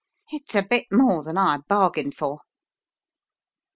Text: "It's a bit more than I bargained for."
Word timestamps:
"It's 0.31 0.55
a 0.55 0.63
bit 0.63 0.87
more 0.91 1.21
than 1.21 1.37
I 1.37 1.57
bargained 1.57 2.15
for." 2.15 2.39